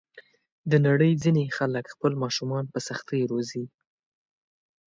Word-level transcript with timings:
د 0.69 0.71
نړۍ 0.87 1.11
ځینې 1.23 1.43
خلک 1.57 1.85
خپل 1.93 2.11
ماشومان 2.23 2.63
په 2.73 2.79
سختۍ 2.87 3.21
روزي. 3.31 3.65